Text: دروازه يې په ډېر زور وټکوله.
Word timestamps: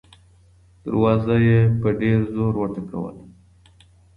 دروازه 0.83 1.35
يې 1.47 1.59
په 1.81 1.89
ډېر 1.99 2.19
زور 2.33 2.53
وټکوله. 2.57 3.23